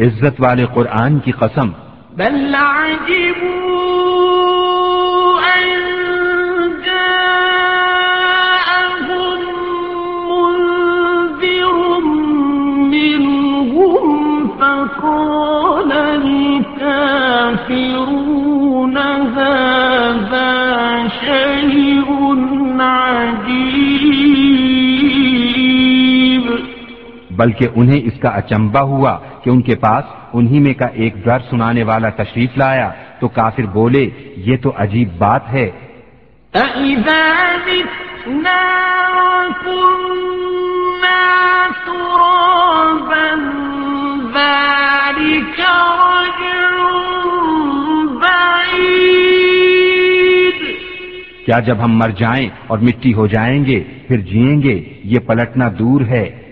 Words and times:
عزت 0.00 0.34
والے 0.38 0.66
قرآن 0.74 1.18
کی 1.18 1.30
قسم 1.30 1.70
بل 2.18 2.54
عجبوا 2.54 3.77
بلکہ 27.38 27.68
انہیں 27.76 28.00
اس 28.04 28.20
کا 28.20 28.28
اچمبا 28.28 28.80
ہوا 28.80 29.18
کہ 29.44 29.50
ان 29.50 29.62
کے 29.62 29.74
پاس 29.74 30.04
انہی 30.32 30.58
میں 30.58 30.74
کا 30.74 30.86
ایک 30.86 31.14
ڈر 31.24 31.38
سنانے 31.50 31.82
والا 31.82 32.08
تشریف 32.08 32.50
لایا 32.56 32.90
تو 33.20 33.28
کافر 33.28 33.66
بولے 33.66 34.10
یہ 34.36 34.56
تو 34.56 34.72
عجیب 34.76 35.08
بات 35.18 35.52
ہے۔ 35.52 35.70
کیا 51.46 51.58
جب 51.58 51.84
ہم 51.84 51.98
مر 51.98 52.10
جائیں 52.10 52.48
اور 52.66 52.78
مٹی 52.78 53.14
ہو 53.14 53.26
جائیں 53.26 53.64
گے 53.64 53.84
پھر 54.08 54.20
جئیں 54.20 54.62
گے 54.62 54.82
یہ 55.04 55.18
پلٹنا 55.18 55.68
دور 55.78 56.00
ہے۔ 56.00 56.47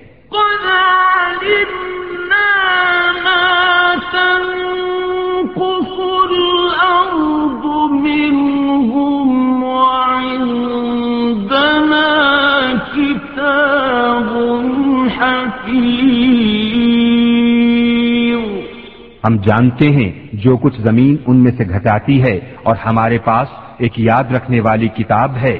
ہم 19.27 19.37
جانتے 19.37 19.89
ہیں 19.89 20.11
جو 20.33 20.57
کچھ 20.57 20.81
زمین 20.81 21.17
ان 21.27 21.37
میں 21.37 21.53
سے 21.53 21.65
گھٹاتی 21.69 22.23
ہے 22.23 22.37
اور 22.63 22.77
ہمارے 22.87 23.19
پاس 23.19 23.49
ایک 23.79 23.93
یاد 24.01 24.25
رکھنے 24.35 24.61
والی 24.61 24.89
کتاب 24.89 25.37
ہے۔ 25.37 25.59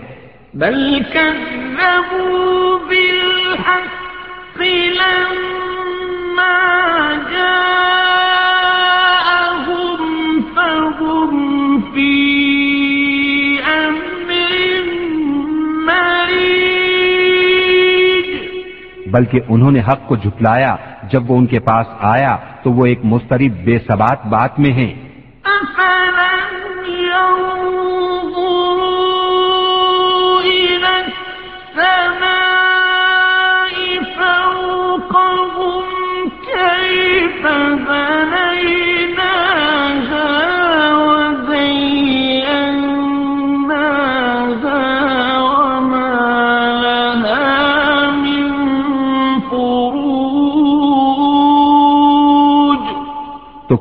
بل 0.55 1.03
بالحق 2.89 4.61
لما 4.61 6.57
جاءهم 7.33 8.01
فهم 10.55 11.31
في 11.95 12.13
أمر 13.69 14.53
مريج 15.87 16.67
بلکہ 19.07 19.41
انہوں 19.49 19.71
نے 19.71 19.81
حق 19.81 20.09
کو 20.09 20.17
جھٹلایا 20.17 20.77
جب 21.11 21.31
وہ 21.31 21.37
ان 21.39 21.47
کے 21.47 21.59
پاس 21.59 21.87
آیا 22.01 22.37
تو 22.67 22.73
وہ 22.73 22.87
ایک 22.87 22.99
مسترب 23.05 23.65
بے 23.65 23.79
ثبات 23.79 24.27
بات 24.27 24.59
میں 24.59 24.73
ہیں۔ 24.73 25.06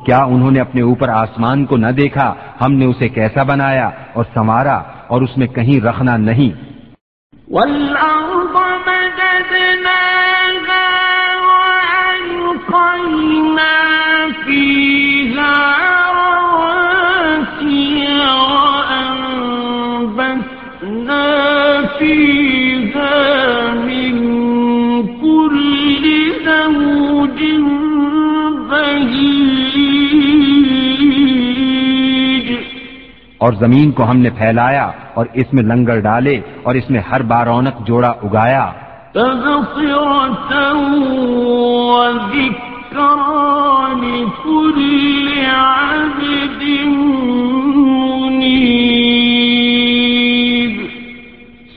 کیا 0.06 0.18
انہوں 0.18 0.50
نے 0.50 0.60
اپنے 0.60 0.80
اوپر 0.80 1.08
آسمان 1.08 1.64
کو 1.64 1.76
نہ 1.76 1.86
دیکھا؟ 1.86 2.34
ہم 2.60 2.72
نے 2.72 2.84
اسے 2.84 3.08
کیسا 3.08 3.42
بنایا 3.42 3.90
اور 4.12 4.24
سنوارا 4.34 4.82
اور 5.06 5.22
اس 5.22 5.38
میں 5.38 5.46
کہیں 5.46 5.84
رکھنا 5.84 6.16
نہیں۔ 6.16 6.50
اور 33.46 33.54
زمین 33.54 33.92
کو 33.92 34.10
ہم 34.10 34.18
نے 34.18 34.30
پھیلایا 34.30 34.90
اور 35.14 35.26
اس 35.32 35.46
میں 35.52 35.62
لنگر 35.62 36.00
ڈالے 36.00 36.40
اور 36.62 36.74
اس 36.74 36.90
میں 36.90 37.00
ہر 37.00 37.22
بار 37.22 37.46
رونق 37.46 37.86
جوڑا 37.86 38.08
اگایا۔ 38.08 38.72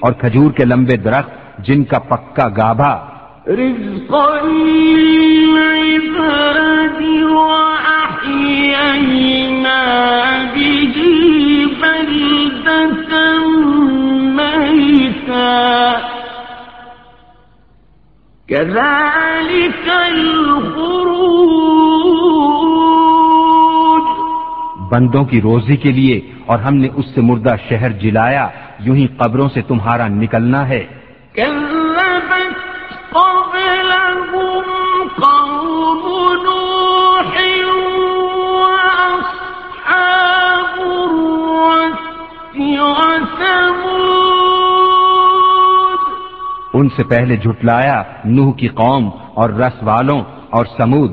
اور 0.00 0.12
کھجور 0.12 0.50
کے 0.50 0.64
لمبے 0.64 0.96
درخت 0.96 1.66
جن 1.66 1.84
کا 1.84 1.98
پکا 1.98 2.48
گابھا 2.48 3.08
رزقا 3.46 4.38
كذلك 18.48 19.88
الخروج. 19.88 20.88
بندوں 24.92 25.24
کی 25.24 25.40
روزی 25.40 25.76
کے 25.76 25.92
لیے 25.92 26.20
اور 26.46 26.58
ہم 26.58 26.74
نے 26.74 26.88
اس 26.94 27.04
سے 27.14 27.20
مردہ 27.20 27.54
شہر 27.68 27.92
جلایا 27.92 28.48
یوں 28.80 28.96
ہی 28.96 29.06
قبروں 29.06 29.48
سے 29.54 29.62
تمہارا 29.62 30.08
نکلنا 30.08 30.68
ہے۔ 30.68 30.86
ان 46.78 46.88
سے 46.88 47.04
پہلے 47.04 47.36
جھٹلایا 47.36 48.02
نوح 48.24 48.52
کی 48.52 48.68
قوم 48.68 49.10
اور 49.34 49.50
رس 49.50 49.82
والوں 49.82 50.22
اور 50.50 50.64
سمود۔ 50.64 51.12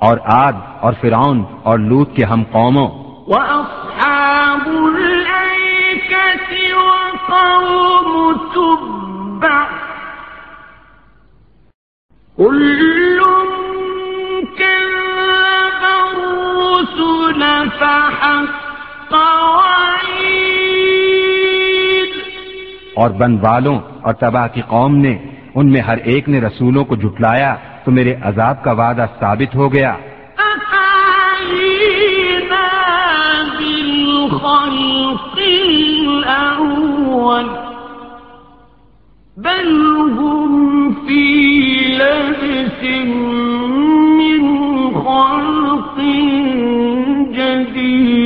اور 0.00 0.16
عاد 0.16 0.52
اور 0.80 0.92
فرعون 1.00 1.44
اور 1.62 1.78
لوت 1.78 2.16
کے 2.16 2.24
ہم 2.24 2.42
قوموں۔ 2.52 2.88
وأصحاب 3.26 4.68
الأيكة 4.96 6.54
وقوم 6.76 8.32
تبع۔ 8.54 9.81
كل 12.36 13.20
كذب 14.58 15.84
الرسل 15.84 17.42
فحق 17.78 19.14
وعيد 19.14 20.48
اور 22.96 23.10
بن 23.10 23.38
والوں 23.42 23.80
اور 24.02 24.14
تباہ 24.14 24.46
کی 24.54 24.60
قوم 24.60 24.96
نے 24.96 25.18
ان 25.54 25.72
میں 25.72 25.80
ہر 25.80 25.96
ایک 25.96 26.28
نے 26.28 26.40
رسولوں 26.40 26.84
کو 26.84 26.96
جھٹلایا 26.96 27.54
تو 27.84 27.90
میرے 27.90 28.14
عذاب 28.22 28.64
کا 28.64 28.72
وعدہ 28.72 29.06
ثابت 29.20 29.54
ہو 29.54 29.72
گیا۔ 29.72 29.96
بل 39.36 39.70
في 40.16 40.41
لبس 42.02 42.82
من 44.18 44.42
خلق 45.06 45.96
جديد. 47.36 48.22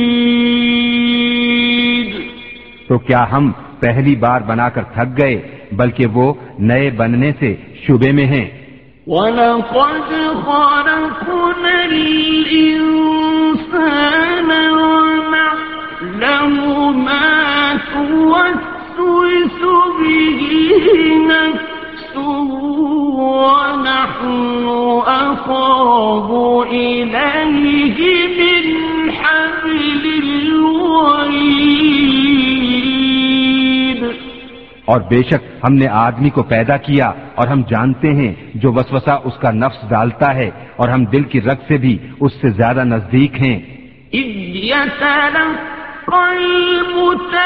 تو 2.87 2.97
کیا 2.97 3.23
ہم 3.31 3.43
پہلی 3.79 4.15
بار 4.15 4.41
بنا 4.47 4.67
کر 4.75 4.83
تھک 4.93 5.09
گئے 5.17 5.35
بلکہ 5.71 6.05
وہ 6.13 6.27
نئے 6.59 6.89
بننے 6.97 7.31
سے 7.39 7.49
شبے 7.87 8.11
میں 8.11 8.25
ہیں؟ 8.25 8.47
ولقد 9.07 10.11
خلقنا 10.45 11.75
الإنسان 11.83 13.29
ونعلم 14.77 16.55
ما 17.05 17.79
توسوس 17.93 19.61
به 19.99 20.41
نفسه 21.29 22.66
ونحن 23.37 24.67
أقرب 25.07 26.31
إليه 26.71 27.99
من 28.37 28.65
حبل 29.09 30.03
الوريد. 30.23 31.57
اور 34.85 35.01
بے 35.01 35.23
شک 35.23 35.43
ہم 35.63 35.73
نے 35.73 35.87
آدمی 35.87 36.29
کو 36.29 36.43
پیدا 36.43 36.77
کیا 36.77 37.11
اور 37.35 37.47
ہم 37.47 37.61
جانتے 37.61 38.13
ہیں 38.13 38.33
جو 38.53 38.71
وسوسہ 38.71 39.19
اس 39.23 39.33
کا 39.41 39.51
نفس 39.51 39.89
ڈالتا 39.89 40.35
ہے 40.35 40.49
اور 40.75 40.89
ہم 40.89 41.05
دل 41.05 41.23
کی 41.23 41.41
رگ 41.41 41.59
سے 41.67 41.77
بھی 41.77 41.97
اس 42.19 42.31
سے 42.41 42.49
زیادہ 42.49 42.83
نزدیک 42.83 43.41
ہیں۔ 43.41 43.59
المتلقيان 46.07 47.41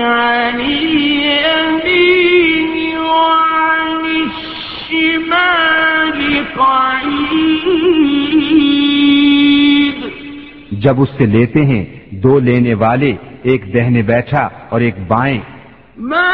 عن 0.00 0.60
اليمين 0.60 2.53
جب 10.72 11.00
اس 11.00 11.08
سے 11.18 11.26
لیتے 11.26 11.64
ہیں 11.64 11.84
دو 12.10 12.38
لینے 12.38 12.74
والے 12.74 13.12
ایک 13.42 13.74
دہنے 13.74 14.02
بیٹھا 14.02 14.48
اور 14.68 14.80
ایک 14.80 14.94
بائیں۔ 15.06 15.40
ما 15.96 16.32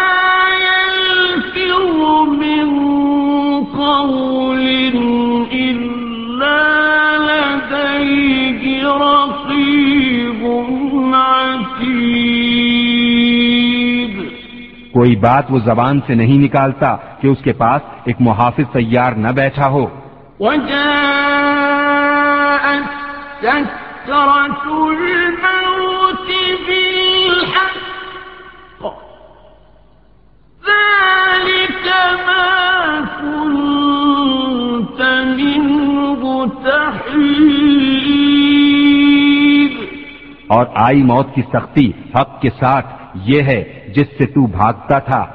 يلفظ 0.60 1.72
من 2.28 2.68
قول 3.76 4.19
بات 15.20 15.44
وہ 15.50 15.58
زبان 15.58 16.00
سے 16.06 16.14
نہیں 16.14 16.38
نکالتا 16.38 16.96
کہ 16.96 17.26
اس 17.26 17.38
کے 17.44 17.52
پاس 17.52 17.82
ایک 18.04 18.16
محافظ 18.20 18.72
تیار 18.72 19.12
نہ 19.12 19.28
بیٹھا 19.28 19.68
ہو۔ 19.70 19.86
اور 40.48 40.66
آئی 40.74 41.02
موت 41.02 41.34
کی 41.34 41.42
سختی 41.52 41.92
حق 42.14 42.40
کے 42.40 42.50
ساتھ 42.50 42.86
یہ 43.14 43.42
ہے 43.42 43.79
جس 43.94 44.06
سے 44.18 44.26
تو 44.26 44.46
بھاگتا 44.46 44.98
تھا۔ 44.98 45.26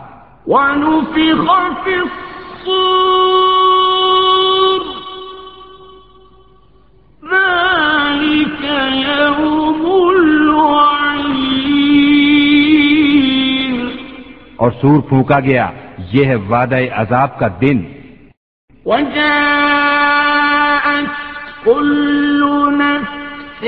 اور 14.58 14.72
سور 14.82 15.02
پھونکا 15.02 15.40
گیا۔ 15.40 15.70
یہ 16.14 16.26
ہے 16.26 16.36
وعدہ 16.36 16.78
عذاب 16.96 17.40
کا 17.40 17.48
دن۔ 17.62 17.84
وجاءت 18.86 19.26
كل 21.64 22.44
نفس 22.72 23.66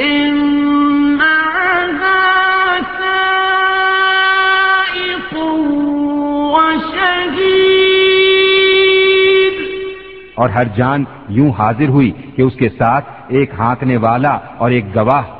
اور 10.37 10.49
ہر 10.49 10.67
جان 10.75 11.03
یوں 11.37 11.49
حاضر 11.59 11.89
ہوئی 11.89 12.11
کہ 12.35 12.41
اس 12.41 12.55
کے 12.55 12.69
ساتھ 12.69 13.05
ایک 13.37 13.53
ہانکنے 13.59 13.97
والا 13.97 14.37
اور 14.57 14.71
ایک 14.71 14.95
گواہ 14.95 15.35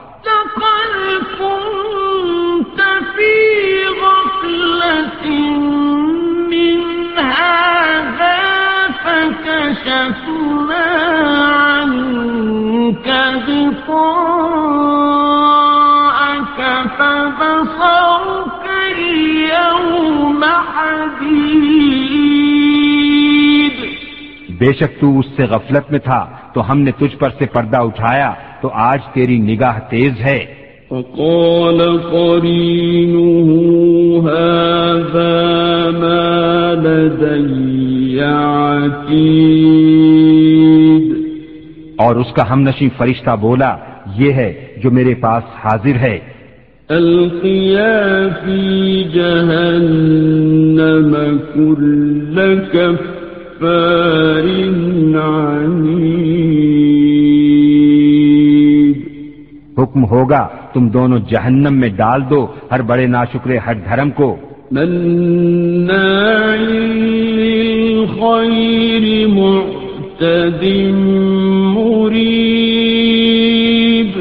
فبصرك 16.98 18.66
اليوم 18.88 20.44
حديد 20.44 21.47
بے 24.60 24.74
شک 24.74 25.02
تو 25.02 25.20
اس 25.20 25.26
سے 25.36 25.44
غفلت 25.44 25.92
میں 25.92 26.00
تھا 26.00 26.26
تو 26.54 26.72
ہم 26.72 26.82
نے 26.82 26.92
تجھ 26.92 27.18
پر 27.18 27.30
سے 27.30 27.46
پردہ 27.46 27.78
اٹھایا 27.78 28.34
تو 28.62 28.70
آج 28.74 29.00
تیری 29.14 29.38
نگاہ 29.38 29.80
تیز 29.90 30.14
ہے۔ 30.20 30.58
وقال 30.92 31.98
قرينه 32.12 33.20
هذا 34.24 35.34
ما 35.98 36.74
لدي 36.84 38.20
عتيد۔ 38.20 39.18
اور 41.98 42.16
اس 42.16 42.34
کا 42.34 42.54
ہم 42.54 42.62
نشیں 42.62 42.90
فرشتہ 42.98 43.36
بولا 43.42 43.78
یہ 44.16 44.32
ہے 44.32 44.68
جو 44.78 44.92
میرے 44.92 45.16
پاس 45.16 45.44
حاضر 45.64 45.96
ہے۔ 45.96 46.20
القيا 46.90 48.28
في 48.44 49.04
جهنم 49.04 49.58
كل 51.54 52.40
عنيد 52.40 53.17
حکم 59.78 60.06
ہوگا 60.06 60.48
تم 60.74 60.90
دونوں 60.90 61.20
جہنم 61.20 61.74
میں 61.74 61.90
ڈال 61.90 62.22
دو 62.30 62.48
ہر 62.72 62.82
بڑے 62.82 63.06
ناشکرے 63.06 63.58
ہر 63.58 63.74
دھرم 63.74 64.12
کو۔ 64.12 64.36
معتد 69.28 70.64
مريب 71.78 74.20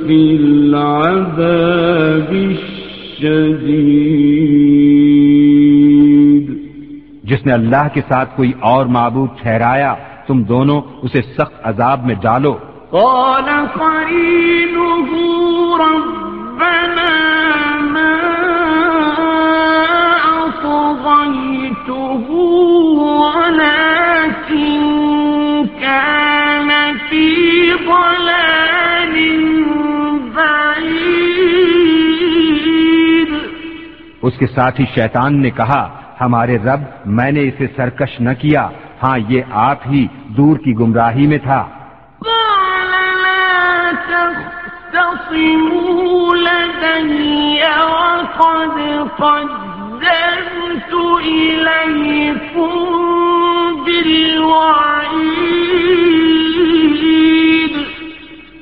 في 0.08 0.20
العذاب 0.36 2.32
الشديد. 2.32 3.74
جس 7.24 7.46
نے 7.46 7.54
اللہ 7.54 7.88
کے 7.94 8.02
ساتھ 8.08 8.30
کوئی 8.36 8.52
اور 8.60 8.86
معبود 8.86 9.30
ٹھہرایا 9.42 9.94
تم 10.28 10.44
دونوں 10.44 10.82
اسے 11.02 11.22
سخت 11.22 11.54
عذاب 11.64 12.06
میں 12.06 12.16
ڈالو۔ 12.16 12.54
قال 12.90 13.50
قرينه 13.74 15.10
ربنا 15.84 17.12
ما 17.94 18.14
أطغيته 20.40 21.53
اس 34.22 34.38
کے 34.40 34.48
ساتھی 34.48 34.86
شیطان 34.96 35.42
نے 35.42 35.50
کہا 35.50 36.02
ہمارے 36.22 36.58
رب 36.58 36.80
میں 37.06 37.32
نے 37.32 37.48
اسے 37.48 37.68
سرکش 37.76 38.20
نہ 38.20 38.34
کیا۔ 38.40 38.70
ہاں 39.04 39.18
یہ 39.30 39.42
آپ 39.52 39.78
ہی 39.88 40.08
دور 40.28 40.58
کی 40.58 40.76
گمراہی 40.76 41.28
میں 41.28 41.38
تھا۔ 41.38 41.68
قال 49.20 50.63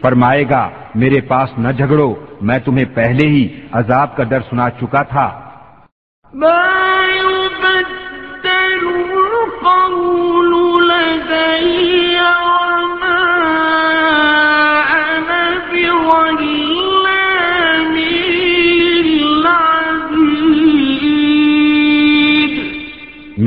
فرمائے 0.02 0.44
گا 0.50 0.70
میرے 0.96 1.22
پاس 1.22 1.50
نہ 1.58 1.72
جھگڑو 1.72 2.16
میں 2.42 2.60
تمہیں 2.60 2.86
پہلے 2.86 3.28
ہی 3.28 3.48
عذاب 3.72 4.18
کا 4.18 4.24
ڈر 4.24 4.40
سنا 4.50 4.70
چکا 4.70 5.04
تھا۔ 5.04 5.28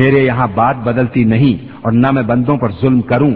میرے 0.04 0.24
یہاں 0.24 0.48
بات 0.54 0.76
بدلتی 0.76 1.24
نہیں 1.24 1.78
اور 1.82 1.92
نہ 1.92 2.10
میں 2.10 2.22
بندوں 2.22 2.56
پر 2.56 2.68
ظلم 2.80 3.00
کروں۔ 3.00 3.30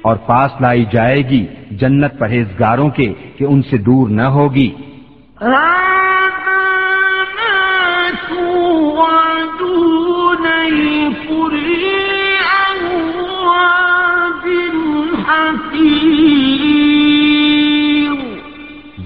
اور 0.03 0.17
پاس 0.17 0.51
لائی 0.61 0.85
جائے 0.93 1.29
گی 1.31 1.47
جنت 1.71 2.19
پرہیزگاروں 2.19 2.91
کے 2.91 3.13
کہ 3.37 3.45
ان 3.45 3.63
سے 3.63 3.77
دور 3.77 4.09
نہ 4.09 4.23
ہوگی۔ 4.23 4.71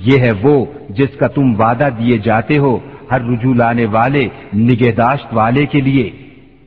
یہ 0.06 0.18
ہے 0.18 0.32
وہ 0.42 0.66
جس 0.98 1.18
کا 1.18 1.26
تم 1.26 1.60
وعدہ 1.60 1.88
دیے 1.98 2.18
جاتے 2.18 2.58
ہو 2.58 2.78
ہر 3.10 3.20
رجوع 3.20 3.54
لانے 3.54 3.86
والے 3.86 4.28
نگہداشت 4.54 5.26
والے 5.32 5.66
کے 5.66 5.80
لیے۔ 5.80 6.10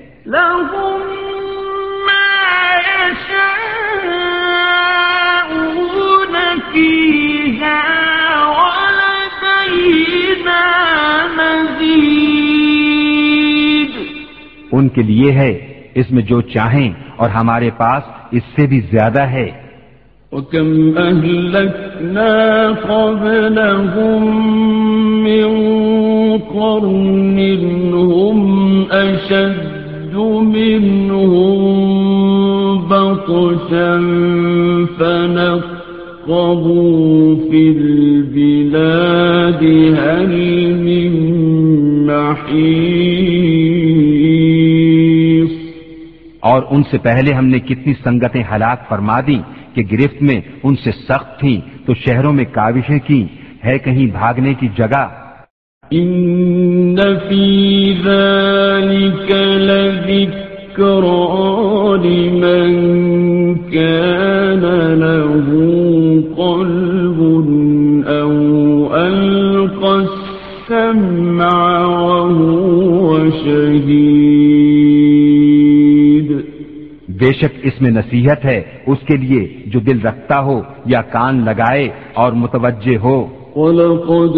ان 14.73 14.88
کے 14.88 15.02
لیے 15.02 15.33
ہے 15.33 15.83
اس 15.95 16.11
میں 16.11 16.23
جو 16.23 16.40
چاہیں 16.40 16.92
اور 17.16 17.30
ہمارے 17.30 17.71
پاس 17.76 18.02
اس 18.30 18.42
سے 18.57 18.66
بھی 18.66 18.80
زیادہ 18.80 19.23
ہے۔ 19.23 19.49
وكم 20.33 20.90
أهلكنا 22.00 22.71
قبلهم 22.71 24.23
من 25.25 25.49
قرن 26.38 27.38
هم 27.95 28.40
أشد 28.90 30.16
منهم 30.54 31.61
بطشا 32.88 33.97
فنقبوا 36.28 37.37
في 37.50 37.62
البلاد 37.78 39.62
هل 39.99 40.33
من 40.75 41.12
محيص 42.07 42.89
اور 46.60 46.68
ان 46.70 46.82
سے 46.90 46.98
پہلے 46.98 47.32
ہم 47.32 47.46
نے 47.46 47.58
کتنی 47.60 47.92
سنگتیں 48.04 48.42
ہلاک 48.52 48.88
فرما 48.88 49.20
دی 49.20 49.38
کہ 49.74 49.82
گرفت 49.92 50.22
میں 50.22 50.40
ان 50.62 50.74
سے 50.76 50.90
سخت 50.92 51.40
تھیں، 51.40 51.60
تو 51.86 51.94
شہروں 51.94 52.32
میں 52.32 52.44
کاوشیں 52.44 52.98
کی 52.98 53.26
ہے 53.64 53.78
کہیں 53.78 54.06
بھاگنے 54.06 54.54
کی 54.54 54.68
جگہ۔ 54.76 55.04
ان 55.90 56.96
فی 57.28 57.40
ذالک 58.04 59.30
لذکر 59.60 61.06
لمن 62.04 63.54
کان 63.72 64.39
شک 77.40 77.59
اس 77.62 77.80
میں 77.80 77.90
نصیحت 77.90 78.44
ہے، 78.44 78.62
اس 78.87 78.99
کے 79.06 79.16
لیے 79.16 79.62
جو 79.66 79.80
دل 79.80 80.00
رکھتا 80.00 80.42
ہو 80.44 80.61
یا 80.87 81.02
کان 81.02 81.44
لگائے 81.44 81.88
اور 82.14 82.32
متوجہ 82.32 82.97
ہو۔ 82.97 83.26
ولقد 83.56 84.37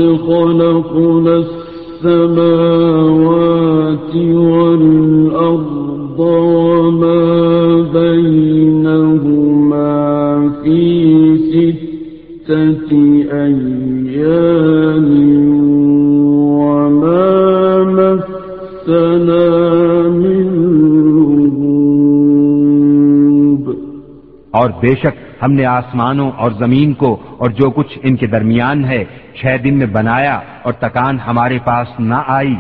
ہم 25.42 25.52
نے 25.52 25.64
آسمانوں 25.64 26.30
اور 26.36 26.50
زمین 26.58 26.92
کو 26.92 27.16
اور 27.38 27.50
جو 27.50 27.70
کچھ 27.70 27.98
ان 28.02 28.16
کے 28.16 28.26
درمیان 28.26 28.84
ہے 28.84 29.04
چھ 29.34 29.46
دن 29.64 29.78
میں 29.78 29.86
بنایا 29.86 30.40
اور 30.62 30.72
تکان 30.72 31.18
ہمارے 31.26 31.58
پاس 31.64 32.00
نہ 32.00 32.14
آئی۔ 32.26 32.54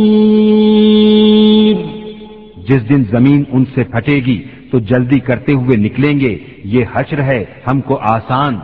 جس 2.68 2.88
دن 2.88 3.04
زمین 3.04 3.44
ان 3.52 3.64
سے 3.74 3.84
پھٹے 3.84 4.14
گی 4.14 4.44
تو 4.70 4.78
جلدی 4.78 5.18
کرتے 5.18 5.52
ہوئے 5.52 5.76
نکلیں 5.76 6.20
گے، 6.20 6.38
یہ 6.64 6.84
حشر 6.94 7.22
ہے 7.22 7.44
ہم 7.70 7.80
کو 7.80 7.98
آسان۔ 8.00 8.58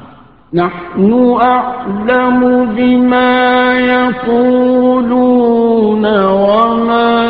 نحن 0.53 1.37
أعلم 1.41 2.65
بما 2.75 3.81
يقولون 3.81 6.05
وما 6.25 7.25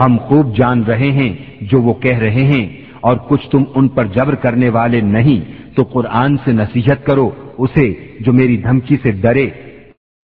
ہم 0.01 0.17
خوب 0.19 0.57
جان 0.57 0.83
رہے 0.83 1.11
ہیں 1.13 1.33
جو 1.71 1.81
وہ 1.83 1.95
کہہ 1.95 2.19
رہے 2.19 2.45
ہیں، 2.45 2.67
اور 3.01 3.17
کچھ 3.29 3.49
تم 3.51 3.65
ان 3.75 3.89
پر 3.89 4.07
جبر 4.07 4.35
کرنے 4.35 4.69
والے 4.69 5.01
نہیں، 5.01 5.41
تو 5.75 5.83
قرآن 5.93 6.37
سے 6.45 6.53
نصیحت 6.53 7.05
کرو، 7.07 7.29
اسے 7.59 7.87
جو 8.21 8.33
میری 8.33 8.57
دھمکی 8.57 8.97
سے 9.03 9.11
ڈرے 9.21 9.47